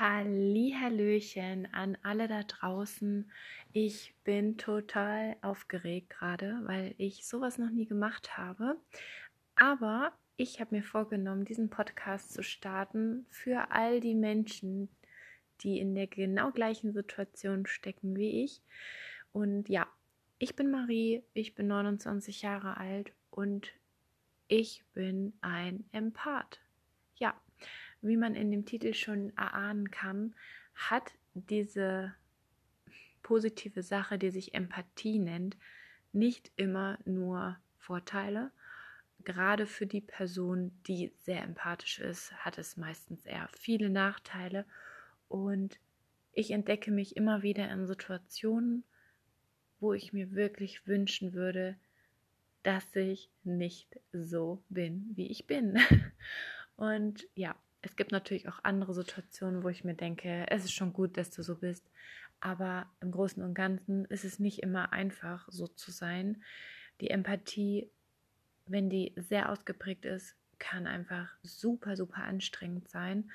[0.00, 3.30] Hallöchen an alle da draußen.
[3.72, 8.76] Ich bin total aufgeregt gerade, weil ich sowas noch nie gemacht habe.
[9.56, 14.88] Aber ich habe mir vorgenommen, diesen Podcast zu starten für all die Menschen,
[15.60, 18.62] die in der genau gleichen Situation stecken wie ich.
[19.32, 19.86] Und ja,
[20.38, 23.70] ich bin Marie, ich bin 29 Jahre alt und
[24.48, 26.58] ich bin ein Empath.
[27.16, 27.34] Ja,
[28.02, 30.34] wie man in dem Titel schon erahnen kann,
[30.74, 32.14] hat diese
[33.22, 35.56] positive Sache, die sich Empathie nennt,
[36.12, 38.50] nicht immer nur Vorteile.
[39.24, 44.64] Gerade für die Person, die sehr empathisch ist, hat es meistens eher viele Nachteile.
[45.28, 45.78] Und
[46.32, 48.84] ich entdecke mich immer wieder in Situationen,
[49.78, 51.76] wo ich mir wirklich wünschen würde,
[52.62, 55.78] dass ich nicht so bin, wie ich bin.
[56.76, 60.92] Und ja, es gibt natürlich auch andere Situationen, wo ich mir denke, es ist schon
[60.92, 61.90] gut, dass du so bist.
[62.40, 66.42] Aber im Großen und Ganzen ist es nicht immer einfach, so zu sein.
[67.00, 67.90] Die Empathie,
[68.66, 73.30] wenn die sehr ausgeprägt ist, kann einfach super, super anstrengend sein.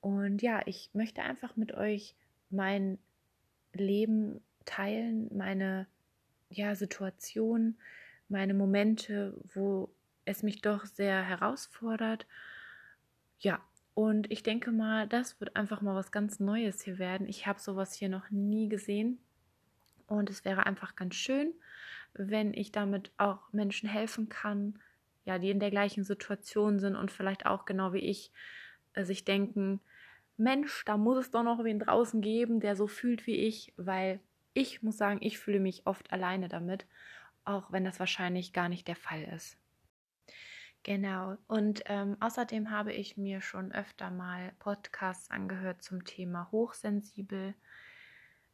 [0.00, 2.14] Und ja, ich möchte einfach mit euch
[2.50, 2.98] mein
[3.72, 5.86] Leben teilen, meine
[6.50, 7.76] ja, Situation,
[8.28, 9.92] meine Momente, wo
[10.24, 12.26] es mich doch sehr herausfordert.
[13.38, 13.60] Ja,
[13.94, 17.28] und ich denke mal, das wird einfach mal was ganz Neues hier werden.
[17.28, 19.18] Ich habe sowas hier noch nie gesehen.
[20.06, 21.52] Und es wäre einfach ganz schön,
[22.14, 24.78] wenn ich damit auch Menschen helfen kann,
[25.24, 28.32] ja, die in der gleichen Situation sind und vielleicht auch genau wie ich
[28.94, 29.80] äh, sich denken,
[30.36, 34.20] Mensch, da muss es doch noch wen draußen geben, der so fühlt wie ich, weil
[34.54, 36.86] ich muss sagen, ich fühle mich oft alleine damit,
[37.44, 39.56] auch wenn das wahrscheinlich gar nicht der Fall ist.
[40.84, 41.36] Genau.
[41.46, 47.54] Und ähm, außerdem habe ich mir schon öfter mal Podcasts angehört zum Thema hochsensibel,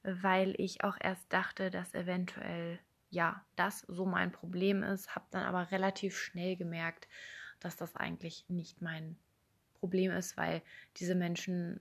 [0.02, 2.78] weil ich auch erst dachte, dass eventuell
[3.10, 7.08] ja das so mein Problem ist, habe dann aber relativ schnell gemerkt,
[7.60, 9.16] dass das eigentlich nicht mein
[9.80, 10.60] Problem ist, weil
[10.96, 11.80] diese Menschen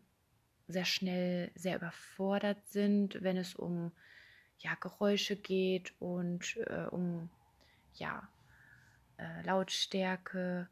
[0.70, 3.92] sehr schnell sehr überfordert sind, wenn es um
[4.60, 7.30] ja Geräusche geht und äh, um
[7.94, 8.28] ja
[9.18, 10.68] äh, Lautstärke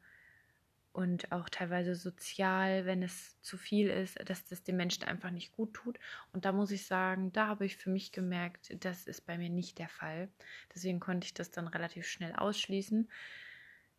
[0.96, 5.52] und auch teilweise sozial, wenn es zu viel ist, dass das den Menschen einfach nicht
[5.52, 6.00] gut tut.
[6.32, 9.50] Und da muss ich sagen, da habe ich für mich gemerkt, das ist bei mir
[9.50, 10.30] nicht der Fall.
[10.74, 13.10] Deswegen konnte ich das dann relativ schnell ausschließen.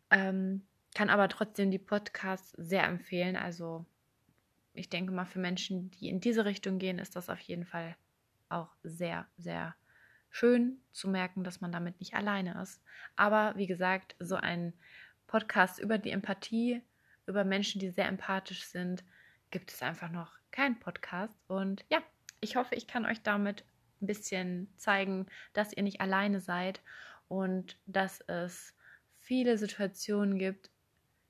[0.09, 0.65] Ähm,
[0.95, 3.35] kann aber trotzdem die Podcasts sehr empfehlen.
[3.35, 3.85] Also
[4.73, 7.95] ich denke mal, für Menschen, die in diese Richtung gehen, ist das auf jeden Fall
[8.49, 9.75] auch sehr, sehr
[10.37, 12.79] schön zu merken, dass man damit nicht alleine ist.
[13.15, 14.73] Aber wie gesagt, so ein
[15.25, 16.83] Podcast über die Empathie,
[17.25, 19.03] über Menschen, die sehr empathisch sind,
[19.49, 21.33] gibt es einfach noch keinen Podcast.
[21.47, 21.99] Und ja,
[22.39, 23.63] ich hoffe, ich kann euch damit
[23.99, 26.81] ein bisschen zeigen, dass ihr nicht alleine seid
[27.29, 28.75] und dass es
[29.19, 30.69] viele Situationen gibt,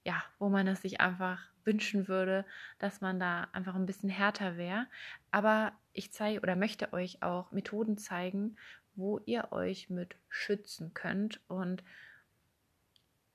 [0.03, 2.45] ja, wo man es sich einfach wünschen würde,
[2.79, 4.87] dass man da einfach ein bisschen härter wäre.
[5.31, 8.57] Aber ich zeige oder möchte euch auch Methoden zeigen,
[8.97, 11.83] wo ihr euch mit schützen könnt und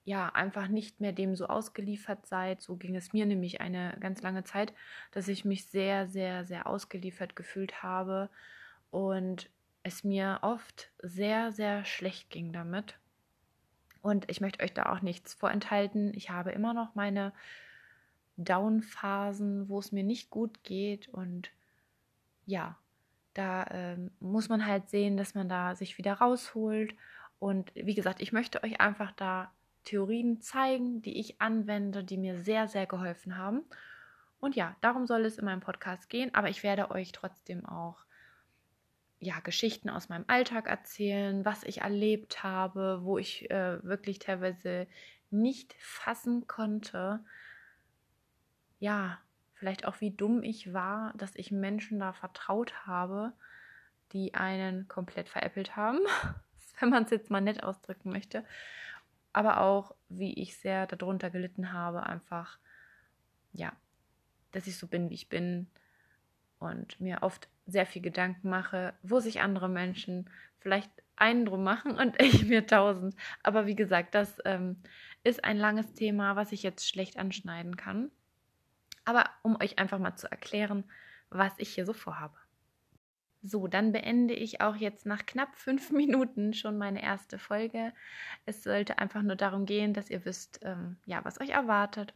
[0.05, 2.61] ja, einfach nicht mehr dem so ausgeliefert seid.
[2.61, 4.75] So ging es mir nämlich eine ganz lange Zeit,
[5.13, 8.29] dass ich mich sehr, sehr, sehr ausgeliefert gefühlt habe
[8.91, 9.49] und
[9.85, 12.99] es mir oft sehr, sehr schlecht ging damit.
[14.01, 16.13] Und ich möchte euch da auch nichts vorenthalten.
[16.15, 17.33] Ich habe immer noch meine
[18.37, 21.51] Down-Phasen, wo es mir nicht gut geht und
[22.45, 22.77] ja,
[23.35, 26.95] da ähm, muss man halt sehen, dass man da sich wieder rausholt.
[27.39, 29.53] Und wie gesagt, ich möchte euch einfach da
[29.85, 33.65] Theorien zeigen, die ich anwende, die mir sehr, sehr geholfen haben.
[34.41, 38.05] Und ja, darum soll es in meinem Podcast gehen, aber ich werde euch trotzdem auch
[39.21, 44.89] ja, Geschichten aus meinem Alltag erzählen, was ich erlebt habe, wo ich äh, wirklich teilweise
[45.31, 47.25] nicht fassen konnte,
[48.81, 49.19] ja,
[49.63, 53.33] vielleicht auch wie dumm ich war, dass ich Menschen da vertraut habe,
[54.13, 56.01] die einen komplett veräppelt haben,
[56.81, 58.45] wenn man es jetzt mal nett ausdrücken möchte.
[59.33, 62.59] Aber auch, wie ich sehr darunter gelitten habe, einfach,
[63.53, 63.73] ja,
[64.51, 65.69] dass ich so bin, wie ich bin
[66.59, 71.93] und mir oft sehr viel Gedanken mache, wo sich andere Menschen vielleicht einen drum machen
[71.93, 73.15] und ich mir tausend.
[73.45, 74.83] Aber wie gesagt, das ähm,
[75.23, 78.11] ist ein langes Thema, was ich jetzt schlecht anschneiden kann.
[79.05, 80.85] Aber um euch einfach mal zu erklären,
[81.31, 82.37] was ich hier so vorhabe.
[83.45, 87.93] So, dann beende ich auch jetzt nach knapp fünf Minuten schon meine erste Folge.
[88.47, 92.15] Es sollte einfach nur darum gehen, dass ihr wisst, ähm, ja, was euch erwartet.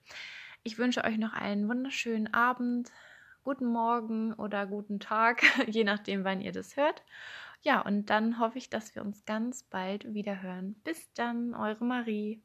[0.63, 2.93] Ich wünsche euch noch einen wunderschönen Abend,
[3.43, 7.03] guten Morgen oder guten Tag, je nachdem, wann ihr das hört.
[7.63, 10.77] Ja, und dann hoffe ich, dass wir uns ganz bald wieder hören.
[10.85, 12.43] Bis dann, eure Marie.